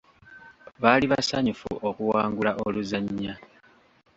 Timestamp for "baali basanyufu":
0.81-1.69